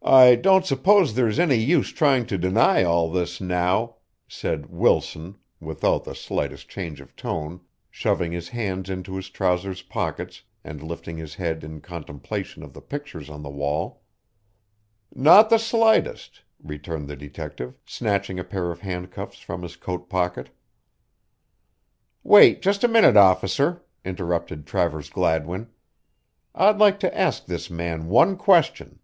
[0.00, 6.04] "I don't suppose there's any use trying to deny all this now," said Wilson, without
[6.04, 11.34] the slightest change of tone, shoving his hands into his trousers pockets and lifting his
[11.34, 14.02] head in contemplation of the pictures on the wall.
[15.12, 20.48] "Not the slightest," returned the detective, snatching a pair of handcuffs from his coat pocket.
[22.22, 25.68] "Wait just a moment, officer," interrupted Travers Gladwin.
[26.54, 29.00] "I'd like to ask this man one question."